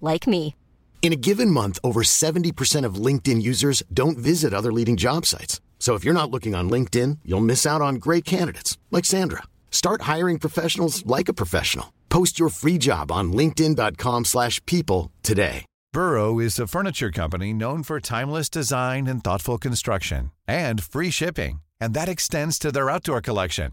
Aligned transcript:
like 0.00 0.26
me. 0.26 0.54
In 1.02 1.12
a 1.12 1.16
given 1.16 1.50
month, 1.50 1.78
over 1.84 2.02
70% 2.02 2.86
of 2.86 2.94
LinkedIn 2.94 3.42
users 3.42 3.82
don't 3.92 4.16
visit 4.16 4.54
other 4.54 4.72
leading 4.72 4.96
job 4.96 5.26
sites. 5.26 5.60
So 5.78 5.96
if 5.96 6.02
you're 6.02 6.20
not 6.20 6.30
looking 6.30 6.54
on 6.54 6.70
LinkedIn, 6.70 7.18
you'll 7.26 7.40
miss 7.40 7.66
out 7.66 7.82
on 7.82 7.96
great 7.96 8.24
candidates 8.24 8.78
like 8.90 9.04
Sandra. 9.04 9.42
Start 9.70 10.02
hiring 10.12 10.38
professionals 10.38 11.04
like 11.04 11.28
a 11.28 11.34
professional. 11.34 11.92
Post 12.08 12.38
your 12.38 12.48
free 12.48 12.78
job 12.78 13.12
on 13.12 13.34
linkedin.com/people 13.34 15.10
today. 15.22 15.66
Burrow 15.92 16.40
is 16.40 16.58
a 16.58 16.66
furniture 16.66 17.12
company 17.12 17.52
known 17.52 17.82
for 17.84 18.00
timeless 18.00 18.48
design 18.50 19.06
and 19.06 19.22
thoughtful 19.22 19.58
construction 19.58 20.32
and 20.48 20.82
free 20.82 21.10
shipping, 21.10 21.60
and 21.80 21.94
that 21.94 22.08
extends 22.08 22.58
to 22.58 22.72
their 22.72 22.90
outdoor 22.90 23.20
collection. 23.20 23.72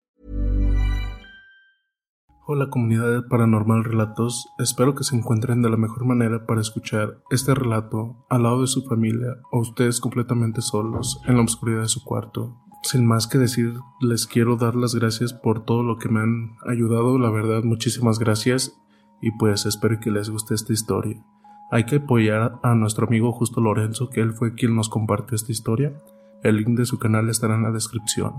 Hola 2.47 2.71
comunidad 2.71 3.11
de 3.11 3.21
Paranormal 3.21 3.83
Relatos, 3.83 4.49
espero 4.57 4.95
que 4.95 5.03
se 5.03 5.15
encuentren 5.15 5.61
de 5.61 5.69
la 5.69 5.77
mejor 5.77 6.05
manera 6.05 6.47
para 6.47 6.59
escuchar 6.59 7.21
este 7.29 7.53
relato 7.53 8.25
al 8.29 8.43
lado 8.43 8.61
de 8.61 8.67
su 8.67 8.81
familia 8.81 9.37
o 9.51 9.59
ustedes 9.59 10.01
completamente 10.01 10.61
solos 10.61 11.21
en 11.27 11.37
la 11.37 11.43
oscuridad 11.43 11.81
de 11.81 11.87
su 11.87 12.03
cuarto. 12.03 12.57
Sin 12.81 13.05
más 13.05 13.27
que 13.27 13.37
decir, 13.37 13.75
les 13.99 14.25
quiero 14.25 14.55
dar 14.55 14.75
las 14.75 14.95
gracias 14.95 15.33
por 15.33 15.65
todo 15.65 15.83
lo 15.83 15.99
que 15.99 16.09
me 16.09 16.21
han 16.21 16.55
ayudado, 16.67 17.19
la 17.19 17.29
verdad 17.29 17.61
muchísimas 17.63 18.17
gracias 18.17 18.75
y 19.21 19.29
pues 19.37 19.67
espero 19.67 19.99
que 19.99 20.09
les 20.09 20.31
guste 20.31 20.55
esta 20.55 20.73
historia. 20.73 21.23
Hay 21.69 21.85
que 21.85 21.97
apoyar 21.97 22.59
a 22.63 22.73
nuestro 22.73 23.05
amigo 23.05 23.31
Justo 23.33 23.61
Lorenzo, 23.61 24.09
que 24.09 24.19
él 24.19 24.33
fue 24.33 24.55
quien 24.55 24.75
nos 24.75 24.89
compartió 24.89 25.35
esta 25.35 25.51
historia. 25.51 25.93
El 26.41 26.57
link 26.57 26.75
de 26.75 26.85
su 26.87 26.97
canal 26.97 27.29
estará 27.29 27.53
en 27.53 27.63
la 27.63 27.71
descripción. 27.71 28.33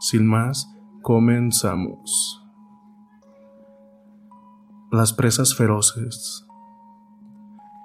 Sin 0.00 0.26
más, 0.26 0.74
comenzamos. 1.02 2.47
Las 4.90 5.12
presas 5.12 5.54
feroces. 5.54 6.46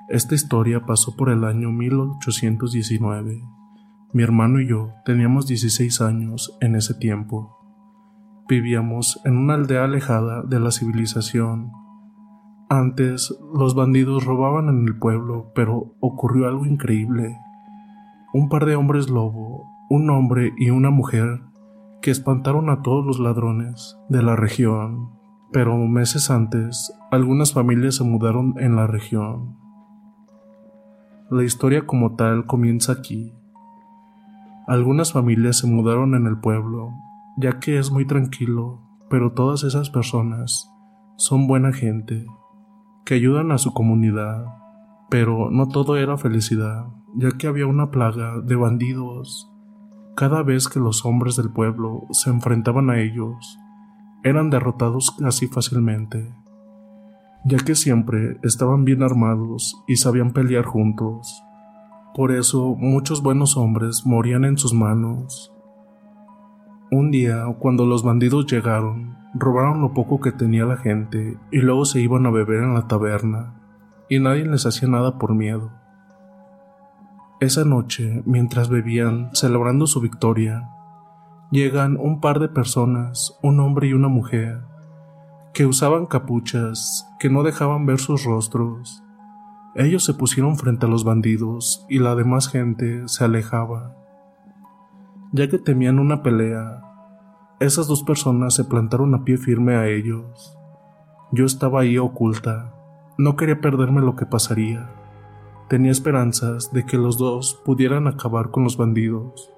Esta 0.08 0.36
historia 0.36 0.86
pasó 0.86 1.18
por 1.18 1.28
el 1.28 1.44
año 1.44 1.69
1819. 1.69 3.44
Mi 4.14 4.24
hermano 4.24 4.62
y 4.62 4.69
yo 4.69 4.94
teníamos 5.03 5.46
16 5.46 6.00
años 6.00 6.58
en 6.62 6.75
ese 6.75 6.94
tiempo. 6.94 7.58
Vivíamos 8.47 9.19
en 9.25 9.36
una 9.36 9.56
aldea 9.56 9.84
alejada 9.84 10.44
de 10.44 10.62
la 10.62 10.72
civilización. 10.72 11.74
Antes 12.69 13.38
los 13.53 13.75
bandidos 13.75 14.24
robaban 14.24 14.69
en 14.69 14.88
el 14.88 14.97
pueblo, 14.97 15.52
pero 15.53 15.97
ocurrió 16.00 16.47
algo 16.47 16.66
increíble. 16.66 17.38
Un 18.34 18.47
par 18.47 18.66
de 18.66 18.78
hombres 18.78 19.09
lobo, 19.09 19.66
un 19.90 20.09
hombre 20.09 20.53
y 20.58 20.69
una 20.69 20.90
mujer, 20.90 21.42
que 22.02 22.12
espantaron 22.12 22.69
a 22.69 22.81
todos 22.81 23.06
los 23.06 23.19
ladrones 23.19 23.97
de 24.08 24.24
la 24.24 24.38
región 24.38 25.22
pero 25.53 25.78
meses 25.78 26.31
antes 26.31 26.91
algunas 27.12 27.53
familias 27.53 27.96
se 27.96 28.03
mudaron 28.03 28.56
en 28.58 28.75
la 28.75 28.88
región. 28.88 29.56
La 31.30 31.44
historia 31.44 31.86
como 31.86 32.16
tal 32.16 32.47
comienza 32.47 32.91
aquí. 32.91 33.31
Algunas 34.68 35.13
familias 35.13 35.58
se 35.59 35.68
mudaron 35.68 36.16
en 36.16 36.25
el 36.25 36.39
pueblo, 36.39 36.92
ya 37.38 37.60
que 37.60 37.78
es 37.78 37.92
muy 37.92 38.06
tranquilo, 38.06 38.81
pero 39.10 39.33
todas 39.33 39.63
esas 39.63 39.92
personas 39.92 40.72
son 41.18 41.45
buena 41.45 41.72
gente, 41.72 42.25
que 43.06 43.13
ayudan 43.13 43.51
a 43.51 43.60
su 43.60 43.74
comunidad, 43.74 44.45
pero 45.10 45.51
no 45.51 45.68
todo 45.68 45.98
era 45.98 46.18
felicidad, 46.18 46.88
ya 47.16 47.30
que 47.31 47.45
había 47.45 47.68
una 47.68 47.92
plaga 47.92 48.39
de 48.42 48.56
bandidos. 48.56 49.51
Cada 50.16 50.42
vez 50.42 50.68
que 50.68 50.80
los 50.80 51.06
hombres 51.06 51.36
del 51.36 51.51
pueblo 51.51 52.07
se 52.12 52.31
enfrentaban 52.31 52.89
a 52.89 53.00
ellos, 53.00 53.60
eran 54.24 54.50
derrotados 54.50 55.12
casi 55.12 55.48
fácilmente, 55.48 56.34
ya 57.46 57.58
que 57.58 57.75
siempre 57.75 58.38
estaban 58.44 58.86
bien 58.86 59.04
armados 59.04 59.75
y 59.88 59.98
sabían 59.98 60.31
pelear 60.31 60.66
juntos. 60.66 61.44
Por 62.16 62.31
eso 62.31 62.75
muchos 62.75 63.22
buenos 63.22 63.58
hombres 63.58 64.06
morían 64.06 64.46
en 64.46 64.58
sus 64.58 64.74
manos. 64.74 65.52
Un 66.92 67.12
día, 67.12 67.46
cuando 67.60 67.86
los 67.86 68.04
bandidos 68.04 68.46
llegaron, 68.46 69.18
robaron 69.34 69.81
lo 69.81 69.94
poco 69.94 70.20
que 70.22 70.31
tenía 70.31 70.66
la 70.66 70.78
gente 70.78 71.38
y 71.52 71.58
luego 71.60 71.86
se 71.86 72.00
iban 72.02 72.26
a 72.26 72.31
beber 72.31 72.64
en 72.64 72.76
la 72.76 72.88
taberna, 72.88 73.56
y 74.10 74.19
nadie 74.19 74.46
les 74.46 74.66
hacía 74.66 74.88
nada 74.88 75.18
por 75.18 75.34
miedo. 75.34 75.72
Esa 77.40 77.66
noche, 77.66 78.22
mientras 78.26 78.69
bebían, 78.69 79.31
celebrando 79.34 79.88
su 79.88 80.00
victoria, 80.00 80.69
llegan 81.54 81.98
un 82.00 82.20
par 82.20 82.40
de 82.40 82.50
personas, 82.50 83.38
un 83.44 83.60
hombre 83.60 83.88
y 83.88 83.94
una 83.94 84.08
mujer, 84.08 84.62
que 85.54 85.68
usaban 85.68 86.08
capuchas 86.08 87.08
que 87.20 87.30
no 87.30 87.44
dejaban 87.44 87.86
ver 87.86 88.00
sus 88.00 88.24
rostros. 88.24 89.04
Ellos 89.76 90.04
se 90.04 90.16
pusieron 90.16 90.58
frente 90.58 90.88
a 90.88 90.90
los 90.90 91.04
bandidos 91.04 91.86
y 91.90 92.00
la 92.00 92.16
demás 92.16 92.48
gente 92.48 93.08
se 93.08 93.24
alejaba. 93.24 93.96
Ya 95.32 95.48
que 95.48 95.60
temían 95.60 96.00
una 96.00 96.24
pelea, 96.24 96.82
esas 97.60 97.86
dos 97.86 98.02
personas 98.02 98.56
se 98.56 98.64
plantaron 98.64 99.14
a 99.14 99.24
pie 99.24 99.38
firme 99.38 99.76
a 99.76 99.88
ellos. 99.88 100.58
Yo 101.32 101.46
estaba 101.46 101.82
ahí 101.82 102.00
oculta, 102.00 102.74
no 103.20 103.36
quería 103.36 103.62
perderme 103.62 104.02
lo 104.02 104.16
que 104.16 104.26
pasaría. 104.26 104.90
Tenía 105.70 105.92
esperanzas 105.92 106.74
de 106.74 106.84
que 106.84 106.98
los 106.98 107.20
dos 107.20 107.62
pudieran 107.64 108.08
acabar 108.08 108.50
con 108.50 108.64
los 108.64 108.76
bandidos, 108.76 109.54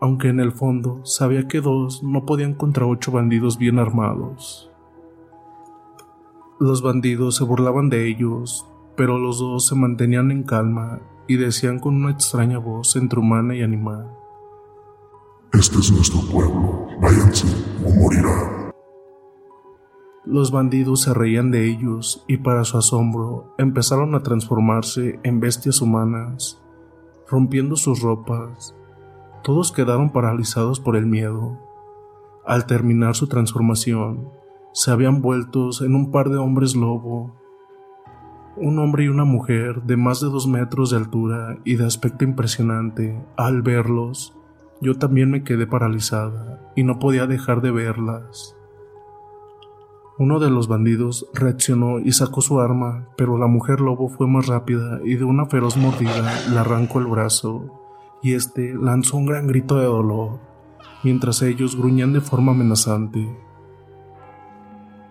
aunque 0.00 0.28
en 0.28 0.40
el 0.40 0.52
fondo 0.52 1.04
sabía 1.04 1.48
que 1.48 1.60
dos 1.60 2.02
no 2.02 2.24
podían 2.24 2.54
contra 2.54 2.86
ocho 2.86 3.12
bandidos 3.12 3.58
bien 3.58 3.78
armados. 3.78 4.70
Los 6.60 6.82
bandidos 6.82 7.36
se 7.36 7.44
burlaban 7.44 7.88
de 7.88 8.08
ellos, 8.08 8.66
pero 8.96 9.18
los 9.18 9.38
dos 9.38 9.66
se 9.66 9.74
mantenían 9.74 10.30
en 10.30 10.42
calma 10.42 11.00
y 11.28 11.36
decían 11.36 11.78
con 11.78 11.94
una 11.94 12.10
extraña 12.10 12.58
voz 12.58 12.96
entre 12.96 13.20
humana 13.20 13.54
y 13.54 13.62
animal. 13.62 14.08
Este 15.52 15.78
es 15.78 15.92
nuestro 15.92 16.20
pueblo, 16.30 16.88
váyanse 17.00 17.46
o 17.84 17.90
morirán. 17.90 18.72
Los 20.24 20.50
bandidos 20.50 21.02
se 21.02 21.14
reían 21.14 21.50
de 21.50 21.66
ellos 21.66 22.22
y 22.28 22.36
para 22.36 22.64
su 22.64 22.76
asombro 22.76 23.54
empezaron 23.56 24.14
a 24.14 24.22
transformarse 24.22 25.20
en 25.22 25.40
bestias 25.40 25.80
humanas, 25.80 26.60
rompiendo 27.30 27.76
sus 27.76 28.02
ropas. 28.02 28.74
Todos 29.48 29.72
quedaron 29.72 30.10
paralizados 30.10 30.78
por 30.78 30.94
el 30.94 31.06
miedo. 31.06 31.58
Al 32.44 32.66
terminar 32.66 33.16
su 33.16 33.28
transformación, 33.28 34.28
se 34.74 34.90
habían 34.90 35.22
vuelto 35.22 35.70
en 35.80 35.94
un 35.94 36.10
par 36.10 36.28
de 36.28 36.36
hombres 36.36 36.76
lobo, 36.76 37.34
un 38.58 38.78
hombre 38.78 39.04
y 39.04 39.08
una 39.08 39.24
mujer 39.24 39.84
de 39.84 39.96
más 39.96 40.20
de 40.20 40.26
dos 40.26 40.46
metros 40.46 40.90
de 40.90 40.98
altura 40.98 41.56
y 41.64 41.76
de 41.76 41.86
aspecto 41.86 42.24
impresionante. 42.26 43.24
Al 43.38 43.62
verlos, 43.62 44.36
yo 44.82 44.98
también 44.98 45.30
me 45.30 45.42
quedé 45.44 45.66
paralizada 45.66 46.70
y 46.76 46.82
no 46.82 46.98
podía 46.98 47.26
dejar 47.26 47.62
de 47.62 47.70
verlas. 47.70 48.54
Uno 50.18 50.40
de 50.40 50.50
los 50.50 50.68
bandidos 50.68 51.26
reaccionó 51.32 52.00
y 52.00 52.12
sacó 52.12 52.42
su 52.42 52.60
arma, 52.60 53.08
pero 53.16 53.38
la 53.38 53.46
mujer 53.46 53.80
lobo 53.80 54.10
fue 54.10 54.26
más 54.26 54.46
rápida 54.46 55.00
y 55.06 55.14
de 55.14 55.24
una 55.24 55.46
feroz 55.46 55.78
mordida 55.78 56.34
le 56.50 56.58
arrancó 56.58 56.98
el 56.98 57.06
brazo, 57.06 57.77
y 58.22 58.34
este 58.34 58.74
lanzó 58.74 59.16
un 59.16 59.26
gran 59.26 59.46
grito 59.46 59.76
de 59.76 59.84
dolor, 59.84 60.40
mientras 61.04 61.42
ellos 61.42 61.76
gruñían 61.76 62.12
de 62.12 62.20
forma 62.20 62.52
amenazante. 62.52 63.26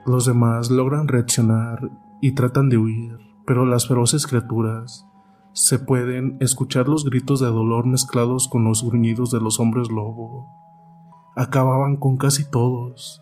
Los 0.05 0.25
demás 0.25 0.71
logran 0.71 1.07
reaccionar 1.07 1.91
y 2.21 2.33
tratan 2.33 2.69
de 2.69 2.77
huir, 2.77 3.17
pero 3.45 3.65
las 3.65 3.87
feroces 3.87 4.25
criaturas 4.27 5.07
se 5.53 5.79
pueden 5.79 6.37
escuchar 6.39 6.87
los 6.87 7.03
gritos 7.03 7.39
de 7.39 7.47
dolor 7.47 7.87
mezclados 7.87 8.47
con 8.47 8.63
los 8.63 8.83
gruñidos 8.83 9.31
de 9.31 9.41
los 9.41 9.59
hombres 9.59 9.89
lobo. 9.89 10.47
Acababan 11.35 11.97
con 11.97 12.17
casi 12.17 12.49
todos, 12.49 13.21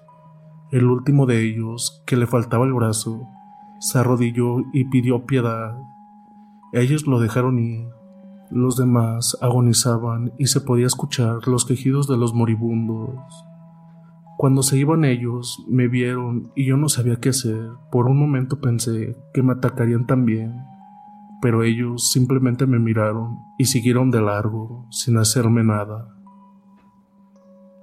el 0.72 0.86
último 0.86 1.26
de 1.26 1.44
ellos, 1.44 2.04
que 2.06 2.18
le 2.18 2.28
faltaba 2.28 2.66
el 2.66 2.74
brazo, 2.74 3.30
se 3.80 4.00
arrodilló 4.00 4.58
y 4.74 4.86
pidió 4.86 5.26
piedad. 5.26 5.78
Ellos 6.74 7.08
lo 7.08 7.20
dejaron 7.20 7.60
ir. 7.60 7.88
Los 8.52 8.78
demás 8.78 9.38
agonizaban 9.42 10.34
y 10.38 10.48
se 10.48 10.62
podía 10.62 10.86
escuchar 10.86 11.48
los 11.48 11.66
quejidos 11.66 12.08
de 12.08 12.18
los 12.18 12.34
moribundos. 12.34 13.20
Cuando 14.38 14.64
se 14.64 14.78
iban 14.78 15.06
ellos, 15.06 15.66
me 15.68 15.88
vieron 15.88 16.52
y 16.56 16.66
yo 16.66 16.78
no 16.78 16.90
sabía 16.90 17.20
qué 17.22 17.30
hacer. 17.30 17.70
Por 17.92 18.08
un 18.08 18.20
momento 18.20 18.60
pensé 18.60 19.16
que 19.34 19.42
me 19.42 19.54
atacarían 19.54 20.06
también, 20.06 20.62
pero 21.42 21.64
ellos 21.64 22.12
simplemente 22.12 22.68
me 22.68 22.80
miraron 22.80 23.40
y 23.58 23.66
siguieron 23.66 24.12
de 24.12 24.22
largo, 24.22 24.86
sin 24.92 25.18
hacerme 25.18 25.64
nada. 25.64 26.16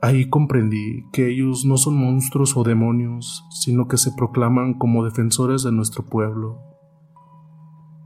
Ahí 0.02 0.28
comprendí 0.28 1.04
que 1.12 1.28
ellos 1.28 1.64
no 1.64 1.76
son 1.76 1.96
monstruos 1.96 2.56
o 2.56 2.64
demonios, 2.64 3.46
sino 3.50 3.88
que 3.88 3.96
se 3.96 4.10
proclaman 4.12 4.74
como 4.74 5.04
defensores 5.04 5.62
de 5.62 5.72
nuestro 5.72 6.04
pueblo. 6.04 6.71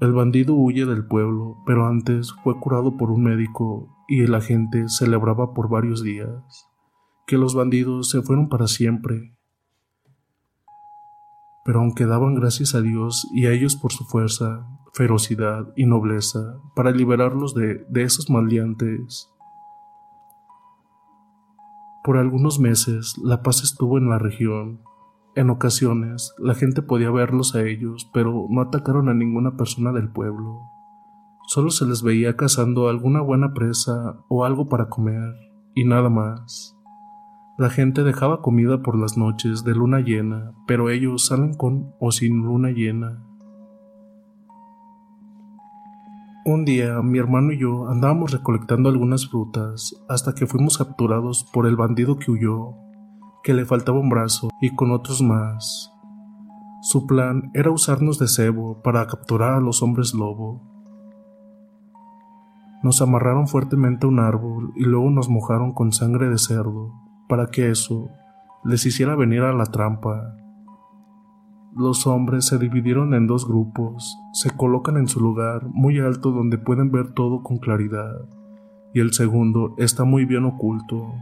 El 0.00 0.12
bandido 0.12 0.54
huye 0.54 0.84
del 0.84 1.06
pueblo, 1.06 1.62
pero 1.64 1.86
antes 1.86 2.34
fue 2.44 2.58
curado 2.60 2.98
por 2.98 3.10
un 3.10 3.22
médico 3.22 4.04
y 4.08 4.26
la 4.26 4.42
gente 4.42 4.88
celebraba 4.88 5.54
por 5.54 5.70
varios 5.70 6.02
días 6.02 6.68
que 7.26 7.38
los 7.38 7.54
bandidos 7.54 8.10
se 8.10 8.22
fueron 8.22 8.48
para 8.48 8.66
siempre. 8.66 9.34
Pero 11.64 11.80
aunque 11.80 12.06
daban 12.06 12.34
gracias 12.34 12.74
a 12.74 12.80
Dios 12.80 13.26
y 13.34 13.46
a 13.46 13.52
ellos 13.52 13.74
por 13.74 13.92
su 13.92 14.04
fuerza, 14.04 14.66
ferocidad 14.92 15.72
y 15.76 15.86
nobleza 15.86 16.60
para 16.76 16.92
liberarlos 16.92 17.54
de, 17.54 17.84
de 17.88 18.02
esos 18.02 18.30
maleantes, 18.30 19.28
por 22.04 22.18
algunos 22.18 22.60
meses 22.60 23.18
la 23.18 23.42
paz 23.42 23.64
estuvo 23.64 23.98
en 23.98 24.08
la 24.08 24.18
región. 24.18 24.82
En 25.36 25.50
ocasiones 25.50 26.34
la 26.38 26.54
gente 26.54 26.80
podía 26.80 27.10
verlos 27.10 27.54
a 27.54 27.62
ellos, 27.62 28.10
pero 28.14 28.46
no 28.48 28.62
atacaron 28.62 29.10
a 29.10 29.14
ninguna 29.14 29.54
persona 29.58 29.92
del 29.92 30.08
pueblo. 30.08 30.62
Solo 31.46 31.68
se 31.68 31.84
les 31.84 32.02
veía 32.02 32.38
cazando 32.38 32.88
alguna 32.88 33.20
buena 33.20 33.52
presa 33.52 34.16
o 34.28 34.46
algo 34.46 34.70
para 34.70 34.88
comer, 34.88 35.34
y 35.74 35.84
nada 35.84 36.08
más. 36.08 36.74
La 37.58 37.68
gente 37.68 38.02
dejaba 38.02 38.40
comida 38.40 38.82
por 38.82 38.98
las 38.98 39.18
noches 39.18 39.62
de 39.62 39.74
luna 39.74 40.00
llena, 40.00 40.54
pero 40.66 40.88
ellos 40.88 41.26
salen 41.26 41.52
con 41.52 41.92
o 42.00 42.12
sin 42.12 42.42
luna 42.42 42.70
llena. 42.70 43.22
Un 46.46 46.64
día 46.64 47.02
mi 47.02 47.18
hermano 47.18 47.52
y 47.52 47.58
yo 47.58 47.88
andábamos 47.90 48.32
recolectando 48.32 48.88
algunas 48.88 49.28
frutas 49.28 50.02
hasta 50.08 50.34
que 50.34 50.46
fuimos 50.46 50.78
capturados 50.78 51.44
por 51.52 51.66
el 51.66 51.76
bandido 51.76 52.16
que 52.16 52.30
huyó, 52.30 52.85
que 53.46 53.54
le 53.54 53.64
faltaba 53.64 54.00
un 54.00 54.08
brazo 54.10 54.50
y 54.60 54.74
con 54.74 54.90
otros 54.90 55.22
más. 55.22 55.92
Su 56.82 57.06
plan 57.06 57.52
era 57.54 57.70
usarnos 57.70 58.18
de 58.18 58.26
cebo 58.26 58.82
para 58.82 59.06
capturar 59.06 59.54
a 59.54 59.60
los 59.60 59.82
hombres 59.84 60.12
lobo. 60.14 60.60
Nos 62.82 63.00
amarraron 63.00 63.46
fuertemente 63.46 64.06
a 64.06 64.08
un 64.08 64.18
árbol 64.18 64.72
y 64.74 64.82
luego 64.82 65.10
nos 65.10 65.28
mojaron 65.28 65.72
con 65.72 65.92
sangre 65.92 66.28
de 66.28 66.38
cerdo 66.38 66.92
para 67.28 67.46
que 67.46 67.70
eso 67.70 68.10
les 68.64 68.84
hiciera 68.84 69.14
venir 69.14 69.42
a 69.42 69.52
la 69.52 69.66
trampa 69.66 70.34
los 71.76 72.06
hombres 72.06 72.46
se 72.46 72.56
dividieron 72.56 73.12
en 73.12 73.26
dos 73.26 73.46
grupos, 73.46 74.18
se 74.32 74.50
colocan 74.50 74.96
en 74.96 75.08
su 75.08 75.20
lugar 75.20 75.66
muy 75.66 75.98
alto 75.98 76.30
donde 76.30 76.56
pueden 76.56 76.90
ver 76.90 77.12
todo 77.12 77.42
con 77.42 77.58
claridad, 77.58 78.14
y 78.94 79.00
el 79.00 79.12
segundo 79.12 79.74
está 79.76 80.04
muy 80.04 80.24
bien 80.24 80.46
oculto. 80.46 81.12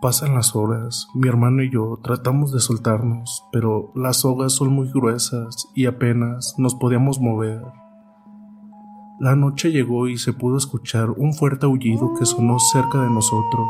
Pasan 0.00 0.34
las 0.34 0.54
horas, 0.54 1.08
mi 1.12 1.26
hermano 1.26 1.60
y 1.60 1.70
yo 1.72 1.98
tratamos 2.04 2.52
de 2.52 2.60
soltarnos, 2.60 3.44
pero 3.50 3.90
las 3.96 4.18
sogas 4.18 4.52
son 4.52 4.72
muy 4.72 4.88
gruesas 4.92 5.68
y 5.74 5.86
apenas 5.86 6.54
nos 6.56 6.76
podíamos 6.76 7.18
mover. 7.18 7.60
La 9.18 9.34
noche 9.34 9.72
llegó 9.72 10.06
y 10.06 10.16
se 10.16 10.32
pudo 10.32 10.56
escuchar 10.56 11.10
un 11.10 11.34
fuerte 11.34 11.66
aullido 11.66 12.12
que 12.16 12.26
sonó 12.26 12.60
cerca 12.60 13.02
de 13.02 13.10
nosotros. 13.10 13.66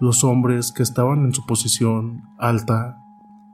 Los 0.00 0.22
hombres 0.22 0.70
que 0.70 0.82
estaban 0.82 1.24
en 1.24 1.32
su 1.32 1.46
posición 1.46 2.24
alta 2.38 3.02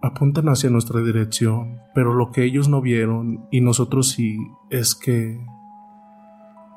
apuntan 0.03 0.49
hacia 0.49 0.69
nuestra 0.69 1.00
dirección, 1.00 1.79
pero 1.95 2.12
lo 2.12 2.33
que 2.33 2.43
ellos 2.43 2.69
no 2.69 2.81
vieron, 2.81 3.47
y 3.53 3.61
nosotros 3.61 4.09
sí, 4.11 4.37
es 4.69 4.97
que 4.97 5.47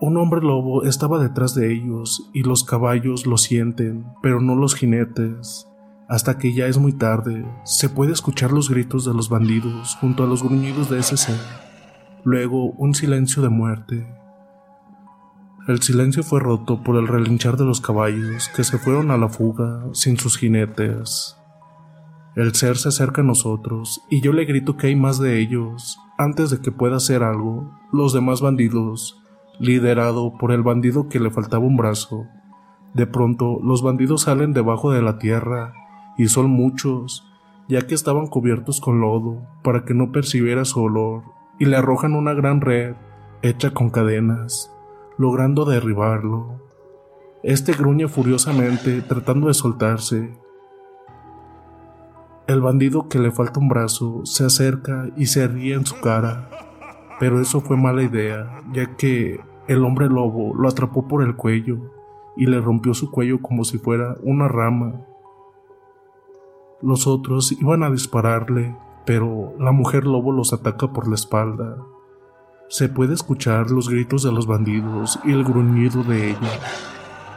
un 0.01 0.15
hombre 0.15 0.41
lobo 0.41 0.83
estaba 0.83 1.19
detrás 1.19 1.53
de 1.55 1.73
ellos 1.73 2.29
y 2.33 2.43
los 2.43 2.63
caballos 2.63 3.25
lo 3.25 3.37
sienten, 3.37 4.05
pero 4.21 4.39
no 4.39 4.55
los 4.55 4.75
jinetes. 4.75 5.67
Hasta 6.07 6.37
que 6.37 6.53
ya 6.53 6.67
es 6.67 6.77
muy 6.77 6.93
tarde, 6.93 7.45
se 7.65 7.89
puede 7.89 8.13
escuchar 8.13 8.51
los 8.51 8.69
gritos 8.69 9.05
de 9.05 9.13
los 9.13 9.29
bandidos 9.29 9.97
junto 9.99 10.23
a 10.23 10.27
los 10.27 10.41
gruñidos 10.41 10.89
de 10.89 10.99
ese 10.99 11.17
ser. 11.17 11.39
Luego 12.23 12.71
un 12.71 12.95
silencio 12.95 13.43
de 13.43 13.49
muerte. 13.49 14.07
El 15.67 15.81
silencio 15.81 16.23
fue 16.23 16.39
roto 16.39 16.81
por 16.81 16.95
el 16.95 17.07
relinchar 17.07 17.57
de 17.57 17.65
los 17.65 17.81
caballos 17.81 18.49
que 18.55 18.63
se 18.63 18.77
fueron 18.79 19.11
a 19.11 19.17
la 19.17 19.29
fuga 19.29 19.83
sin 19.91 20.17
sus 20.17 20.37
jinetes. 20.37 21.35
El 22.35 22.55
ser 22.55 22.77
se 22.77 22.87
acerca 22.87 23.21
a 23.21 23.25
nosotros 23.25 24.01
y 24.09 24.21
yo 24.21 24.31
le 24.31 24.45
grito 24.45 24.77
que 24.77 24.87
hay 24.87 24.95
más 24.95 25.19
de 25.19 25.39
ellos. 25.39 25.99
Antes 26.17 26.49
de 26.49 26.61
que 26.61 26.71
pueda 26.71 26.95
hacer 26.95 27.21
algo, 27.21 27.77
los 27.91 28.13
demás 28.13 28.41
bandidos, 28.41 29.21
liderado 29.59 30.33
por 30.37 30.51
el 30.51 30.63
bandido 30.63 31.09
que 31.09 31.19
le 31.19 31.29
faltaba 31.29 31.65
un 31.65 31.77
brazo, 31.77 32.25
de 32.93 33.05
pronto 33.05 33.59
los 33.63 33.83
bandidos 33.83 34.23
salen 34.23 34.53
debajo 34.53 34.91
de 34.91 35.01
la 35.01 35.19
tierra, 35.19 35.73
y 36.17 36.27
son 36.27 36.49
muchos, 36.49 37.25
ya 37.67 37.85
que 37.85 37.93
estaban 37.93 38.27
cubiertos 38.27 38.81
con 38.81 38.99
lodo 38.99 39.47
para 39.63 39.85
que 39.85 39.93
no 39.93 40.11
percibiera 40.11 40.65
su 40.65 40.81
olor, 40.81 41.23
y 41.59 41.65
le 41.65 41.77
arrojan 41.77 42.15
una 42.15 42.33
gran 42.33 42.61
red 42.61 42.95
hecha 43.41 43.71
con 43.71 43.89
cadenas. 43.89 44.73
logrando 45.17 45.65
derribarlo. 45.65 46.61
Este 47.43 47.73
gruñe 47.73 48.07
furiosamente, 48.07 49.01
tratando 49.01 49.47
de 49.47 49.53
soltarse. 49.53 50.33
El 52.47 52.61
bandido 52.61 53.09
que 53.09 53.19
le 53.19 53.29
falta 53.29 53.59
un 53.59 53.67
brazo 53.67 54.21
se 54.25 54.45
acerca 54.45 55.09
y 55.17 55.25
se 55.25 55.45
ríe 55.49 55.73
en 55.73 55.85
su 55.85 55.99
cara, 55.99 56.49
pero 57.19 57.41
eso 57.41 57.59
fue 57.59 57.75
mala 57.75 58.01
idea, 58.01 58.61
ya 58.71 58.95
que 58.95 59.41
el 59.69 59.85
hombre 59.85 60.07
lobo 60.07 60.55
lo 60.55 60.67
atrapó 60.67 61.07
por 61.07 61.21
el 61.21 61.35
cuello 61.35 61.77
y 62.35 62.47
le 62.47 62.59
rompió 62.59 62.95
su 62.95 63.11
cuello 63.11 63.39
como 63.39 63.63
si 63.63 63.77
fuera 63.77 64.17
una 64.23 64.47
rama. 64.47 65.05
Los 66.81 67.05
otros 67.05 67.51
iban 67.51 67.83
a 67.83 67.91
dispararle, 67.91 68.75
pero 69.05 69.53
la 69.59 69.71
mujer 69.71 70.05
lobo 70.05 70.31
los 70.31 70.53
ataca 70.53 70.91
por 70.91 71.07
la 71.07 71.13
espalda. 71.13 71.77
Se 72.67 72.89
puede 72.89 73.13
escuchar 73.13 73.69
los 73.69 73.89
gritos 73.89 74.23
de 74.23 74.31
los 74.31 74.47
bandidos 74.47 75.19
y 75.23 75.33
el 75.33 75.43
gruñido 75.43 76.03
de 76.03 76.31
ella. 76.31 76.59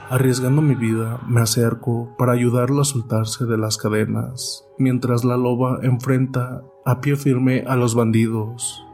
Arriesgando 0.08 0.62
mi 0.62 0.74
vida, 0.74 1.20
me 1.28 1.42
acerco 1.42 2.14
para 2.16 2.32
ayudarlo 2.32 2.80
a 2.80 2.86
soltarse 2.86 3.44
de 3.44 3.58
las 3.58 3.76
cadenas, 3.76 4.66
mientras 4.78 5.22
la 5.22 5.36
loba 5.36 5.80
enfrenta 5.82 6.62
a 6.86 7.02
pie 7.02 7.16
firme 7.16 7.64
a 7.66 7.76
los 7.76 7.94
bandidos. 7.94 8.86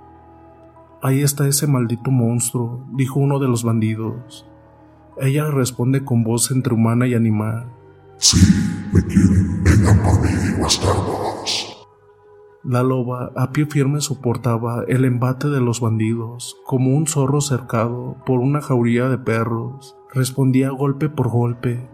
Ahí 1.00 1.22
está 1.22 1.46
ese 1.46 1.68
maldito 1.68 2.10
monstruo, 2.10 2.84
dijo 2.92 3.20
uno 3.20 3.38
de 3.38 3.46
los 3.46 3.62
bandidos. 3.62 4.44
Ella 5.20 5.48
responde 5.48 6.04
con 6.04 6.24
voz 6.24 6.50
entre 6.50 6.74
humana 6.74 7.06
y 7.06 7.14
animal. 7.14 7.70
Sí, 8.16 8.38
me 8.92 9.04
quieren, 9.04 9.62
vengan 9.62 10.02
por 10.02 10.20
mí, 10.20 10.60
bastardos. 10.60 11.76
La 12.64 12.82
loba 12.82 13.30
a 13.36 13.52
pie 13.52 13.66
firme 13.66 14.00
soportaba 14.00 14.82
el 14.88 15.04
embate 15.04 15.48
de 15.48 15.60
los 15.60 15.80
bandidos, 15.80 16.56
como 16.66 16.96
un 16.96 17.06
zorro 17.06 17.40
cercado 17.40 18.16
por 18.26 18.40
una 18.40 18.60
jauría 18.60 19.08
de 19.08 19.18
perros. 19.18 19.96
Respondía 20.12 20.70
golpe 20.70 21.08
por 21.08 21.28
golpe. 21.28 21.88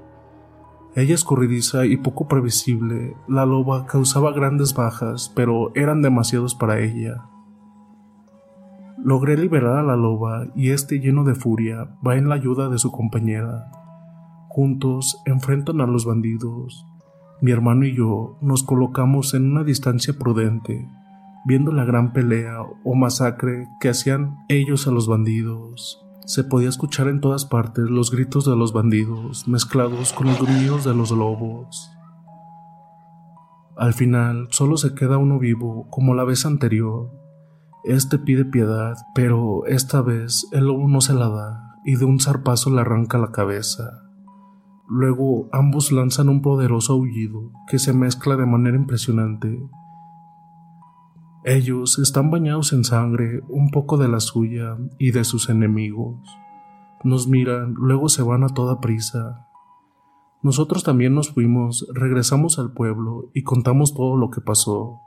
Ella 0.97 1.15
escurridiza 1.15 1.85
y 1.85 1.99
poco 1.99 2.27
previsible, 2.27 3.17
la 3.29 3.45
loba 3.45 3.85
causaba 3.85 4.33
grandes 4.33 4.73
bajas, 4.73 5.31
pero 5.37 5.73
eran 5.75 6.01
demasiados 6.01 6.55
para 6.55 6.81
ella. 6.81 7.29
Logré 9.05 9.37
liberar 9.37 9.77
a 9.77 9.83
la 9.83 9.97
loba 9.97 10.47
y 10.57 10.71
este 10.71 10.99
lleno 10.99 11.25
de 11.25 11.35
furia 11.35 11.91
va 12.05 12.17
en 12.17 12.31
la 12.31 12.37
ayuda 12.37 12.71
de 12.71 12.79
su 12.79 12.91
compañera. 12.91 13.71
Juntos 14.49 15.21
enfrentan 15.27 15.83
a 15.83 15.87
los 15.87 16.07
bandidos. 16.07 16.87
Mi 17.43 17.51
hermano 17.51 17.85
y 17.85 17.95
yo 17.95 18.39
nos 18.41 18.63
colocamos 18.63 19.35
en 19.35 19.51
una 19.51 19.63
distancia 19.63 20.15
prudente, 20.19 20.89
viendo 21.45 21.71
la 21.71 21.85
gran 21.85 22.15
pelea 22.15 22.63
o 22.83 22.95
masacre 22.95 23.69
que 23.79 23.91
hacían 23.91 24.39
ellos 24.49 24.89
a 24.89 24.91
los 24.91 25.07
bandidos. 25.07 26.03
Se 26.25 26.43
podía 26.43 26.71
escuchar 26.71 27.09
en 27.09 27.21
todas 27.21 27.45
partes 27.45 27.85
los 27.91 28.11
gritos 28.11 28.47
de 28.47 28.57
los 28.57 28.73
bandidos 28.73 29.47
mezclados 29.47 30.15
con 30.15 30.29
los 30.29 30.41
gruñidos 30.41 30.83
de 30.83 30.95
los 30.95 31.11
lobos. 31.11 31.91
Al 33.77 33.93
final 33.93 34.49
solo 34.49 34.79
se 34.79 34.95
queda 34.95 35.19
uno 35.19 35.39
vivo 35.39 35.89
como 35.91 36.15
la 36.15 36.25
vez 36.25 36.47
anterior, 36.47 37.11
este 37.85 38.19
pide 38.19 38.45
piedad, 38.45 38.97
pero 39.15 39.67
esta 39.67 40.01
vez 40.01 40.49
el 40.53 40.65
lobo 40.65 40.89
no 40.89 41.01
se 41.01 41.13
la 41.15 41.29
da 41.29 41.77
y 41.85 41.97
de 41.97 42.07
un 42.07 42.19
zarpazo 42.19 42.71
le 42.71 42.81
arranca 42.81 43.19
la 43.19 43.31
cabeza. 43.31 44.03
Luego 44.89 45.49
ambos 45.53 45.93
lanzan 45.93 46.29
un 46.29 46.41
poderoso 46.41 46.95
aullido 46.95 47.53
que 47.69 47.79
se 47.79 47.93
mezcla 47.93 48.37
de 48.37 48.47
manera 48.47 48.77
impresionante. 48.77 49.63
Ellos 51.45 51.99
están 51.99 52.31
bañados 52.31 52.73
en 52.73 52.85
sangre, 52.85 53.43
un 53.49 53.71
poco 53.71 53.99
de 53.99 54.09
la 54.09 54.21
suya 54.21 54.79
y 54.99 55.11
de 55.11 55.25
sus 55.25 55.51
enemigos. 55.51 56.19
Nos 57.03 57.29
miran, 57.29 57.75
luego 57.75 58.09
se 58.09 58.23
van 58.23 58.45
a 58.45 58.49
toda 58.49 58.81
prisa. 58.81 59.47
Nosotros 60.43 60.85
también 60.85 61.15
nos 61.15 61.33
fuimos, 61.33 61.87
regresamos 61.93 62.59
al 62.59 62.73
pueblo 62.73 63.31
y 63.35 63.43
contamos 63.43 63.95
todo 63.95 64.17
lo 64.17 64.31
que 64.31 64.41
pasó. 64.41 65.03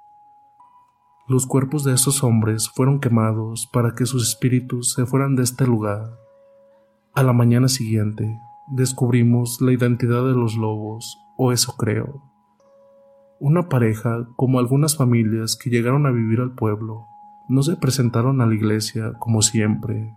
Los 1.29 1.46
cuerpos 1.46 1.84
de 1.84 1.93
esos 1.93 2.24
hombres 2.24 2.69
fueron 2.69 3.01
quemados 3.01 3.67
para 3.74 3.96
que 3.96 4.05
sus 4.05 4.29
espíritus 4.29 4.93
se 4.93 5.05
fueran 5.05 5.36
de 5.36 5.43
este 5.43 5.67
lugar. 5.67 6.17
A 7.13 7.22
la 7.22 7.34
mañana 7.34 7.67
siguiente, 7.67 8.39
descubrimos 8.69 9.60
la 9.60 9.74
identidad 9.74 10.24
de 10.24 10.31
los 10.31 10.55
lobos, 10.55 11.17
o 11.36 11.51
eso 11.51 11.75
creo. 11.75 12.24
Una 13.41 13.67
pareja, 13.67 14.25
como 14.38 14.60
algunas 14.60 14.96
familias 14.96 15.57
que 15.57 15.69
llegaron 15.69 16.05
a 16.05 16.12
vivir 16.12 16.39
al 16.39 16.55
pueblo, 16.55 17.07
no 17.50 17.62
se 17.62 17.75
presentaron 17.75 18.39
a 18.39 18.46
la 18.46 18.55
iglesia 18.55 19.12
como 19.19 19.41
siempre. 19.41 20.15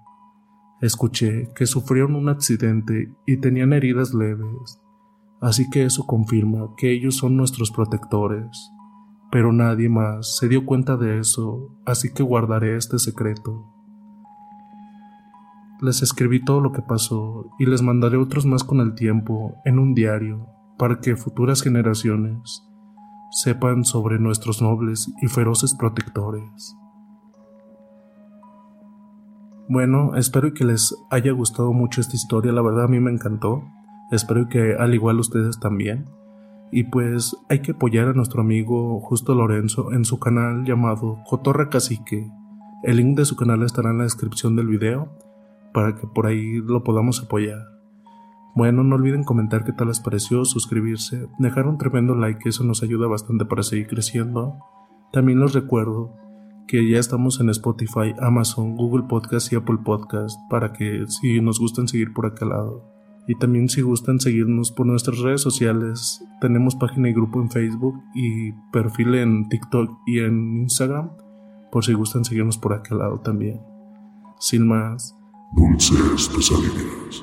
Escuché 0.81 1.49
que 1.57 1.67
sufrieron 1.67 2.14
un 2.14 2.29
accidente 2.29 3.12
y 3.26 3.38
tenían 3.38 3.73
heridas 3.73 4.14
leves, 4.14 4.81
así 5.40 5.69
que 5.71 5.83
eso 5.87 6.07
confirma 6.07 6.69
que 6.76 6.93
ellos 6.93 7.17
son 7.17 7.37
nuestros 7.37 7.73
protectores 7.73 8.71
pero 9.31 9.53
nadie 9.53 9.89
más 9.89 10.37
se 10.37 10.49
dio 10.49 10.67
cuenta 10.67 10.97
de 10.97 11.19
eso, 11.19 11.77
así 11.87 12.13
que 12.13 12.23
guardaré 12.23 12.77
este 12.77 12.99
secreto. 12.99 13.67
Les 15.81 16.03
escribí 16.03 16.45
todo 16.45 16.61
lo 16.61 16.73
que 16.73 16.83
pasó 16.83 17.47
y 17.59 17.67
les 17.67 17.81
mandaré 17.81 18.19
otros 18.19 18.45
más 18.45 18.65
con 18.65 18.81
el 18.81 18.95
tiempo 18.95 19.55
en 19.65 19.79
un 19.79 19.95
diario 19.95 20.47
para 20.77 21.01
que 21.01 21.17
futuras 21.17 21.63
generaciones 21.63 22.63
sepan 23.31 23.85
sobre 23.85 24.19
nuestros 24.19 24.61
nobles 24.61 25.11
y 25.23 25.29
feroces 25.29 25.75
protectores. 25.75 26.77
Bueno, 29.69 30.17
espero 30.17 30.53
que 30.53 30.65
les 30.65 30.97
haya 31.11 31.31
gustado 31.31 31.73
mucho 31.73 32.01
esta 32.01 32.17
historia, 32.17 32.51
la 32.51 32.61
verdad 32.61 32.87
a 32.87 32.89
mí 32.89 32.99
me 32.99 33.13
encantó. 33.13 33.63
Espero 34.11 34.49
que 34.49 34.75
al 34.75 34.95
igual 34.95 35.21
ustedes 35.21 35.61
también. 35.61 36.07
Y 36.73 36.85
pues 36.85 37.37
hay 37.49 37.61
que 37.61 37.73
apoyar 37.73 38.09
a 38.09 38.12
nuestro 38.12 38.43
amigo 38.43 39.00
Justo 39.00 39.35
Lorenzo 39.35 39.93
en 39.93 40.05
su 40.05 40.19
canal 40.19 40.65
llamado 40.65 41.19
Cotorra 41.29 41.69
Cacique. 41.69 42.31
El 42.85 42.97
link 42.99 43.17
de 43.17 43.25
su 43.25 43.37
canal 43.37 43.62
estará 43.62 43.91
en 43.91 43.99
la 43.99 44.05
descripción 44.05 44.57
del 44.57 44.69
video 44.69 45.09
para 45.75 45.97
que 45.97 46.07
por 46.07 46.27
ahí 46.27 46.59
lo 46.59 46.85
podamos 46.85 47.23
apoyar. 47.23 47.59
Bueno, 48.55 48.83
no 48.83 48.97
olviden 48.97 49.25
comentar 49.25 49.65
qué 49.65 49.73
tal 49.73 49.89
les 49.89 50.00
pareció, 50.00 50.45
suscribirse, 50.45 51.29
dejar 51.39 51.67
un 51.67 51.79
tremendo 51.79 52.15
like, 52.15 52.49
eso 52.49 52.65
nos 52.65 52.83
ayuda 52.83 53.07
bastante 53.07 53.45
para 53.45 53.62
seguir 53.62 53.87
creciendo. 53.87 54.57
También 55.12 55.41
les 55.41 55.53
recuerdo 55.53 56.15
que 56.67 56.89
ya 56.89 56.99
estamos 56.99 57.41
en 57.41 57.49
Spotify, 57.50 58.15
Amazon, 58.21 58.77
Google 58.77 59.05
Podcast 59.09 59.53
y 59.53 59.57
Apple 59.57 59.79
Podcast 59.85 60.39
para 60.49 60.73
que 60.73 61.05
si 61.09 61.41
nos 61.41 61.59
gustan 61.59 61.89
seguir 61.89 62.12
por 62.12 62.27
aquel 62.27 62.50
lado. 62.50 63.00
Y 63.31 63.37
también 63.37 63.69
si 63.69 63.81
gustan 63.81 64.19
seguirnos 64.19 64.73
por 64.73 64.87
nuestras 64.87 65.21
redes 65.21 65.41
sociales, 65.41 66.21
tenemos 66.41 66.75
página 66.75 67.11
y 67.11 67.13
grupo 67.13 67.41
en 67.41 67.49
Facebook 67.49 68.03
y 68.13 68.51
perfil 68.73 69.15
en 69.15 69.49
TikTok 69.49 70.01
y 70.05 70.19
en 70.19 70.63
Instagram, 70.63 71.13
por 71.71 71.85
si 71.85 71.93
gustan 71.93 72.25
seguirnos 72.25 72.59
por 72.59 72.73
aquel 72.73 72.99
lado 72.99 73.21
también. 73.21 73.61
Sin 74.41 74.67
más. 74.67 75.17
Dulces 75.53 76.29
pesadillas. 76.35 77.23